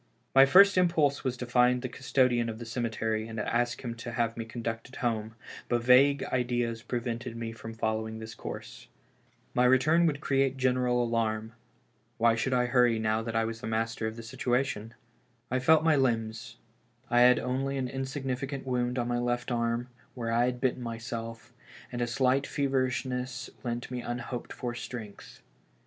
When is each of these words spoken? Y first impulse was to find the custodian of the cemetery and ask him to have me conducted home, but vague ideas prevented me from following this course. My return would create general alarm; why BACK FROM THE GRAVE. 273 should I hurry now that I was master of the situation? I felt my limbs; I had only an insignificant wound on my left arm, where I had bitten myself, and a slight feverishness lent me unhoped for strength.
Y 0.35 0.47
first 0.47 0.79
impulse 0.79 1.23
was 1.23 1.37
to 1.37 1.45
find 1.45 1.83
the 1.83 1.87
custodian 1.87 2.49
of 2.49 2.57
the 2.57 2.65
cemetery 2.65 3.27
and 3.27 3.39
ask 3.39 3.83
him 3.83 3.93
to 3.93 4.13
have 4.13 4.35
me 4.35 4.43
conducted 4.45 4.95
home, 4.95 5.35
but 5.69 5.83
vague 5.83 6.23
ideas 6.33 6.81
prevented 6.81 7.35
me 7.37 7.51
from 7.51 7.71
following 7.75 8.17
this 8.17 8.33
course. 8.33 8.87
My 9.53 9.63
return 9.63 10.07
would 10.07 10.19
create 10.19 10.57
general 10.57 11.03
alarm; 11.03 11.53
why 12.17 12.31
BACK 12.33 12.39
FROM 12.39 12.49
THE 12.49 12.55
GRAVE. 12.55 12.69
273 12.71 12.71
should 12.71 12.71
I 12.71 12.71
hurry 12.71 12.99
now 12.99 13.21
that 13.21 13.35
I 13.35 13.45
was 13.45 13.61
master 13.61 14.07
of 14.07 14.15
the 14.15 14.23
situation? 14.23 14.95
I 15.51 15.59
felt 15.59 15.83
my 15.83 15.95
limbs; 15.95 16.57
I 17.11 17.19
had 17.19 17.37
only 17.37 17.77
an 17.77 17.87
insignificant 17.87 18.65
wound 18.65 18.97
on 18.97 19.07
my 19.07 19.19
left 19.19 19.51
arm, 19.51 19.89
where 20.15 20.31
I 20.31 20.45
had 20.45 20.59
bitten 20.59 20.81
myself, 20.81 21.53
and 21.91 22.01
a 22.01 22.07
slight 22.07 22.47
feverishness 22.47 23.51
lent 23.63 23.91
me 23.91 24.01
unhoped 24.01 24.51
for 24.51 24.73
strength. 24.73 25.43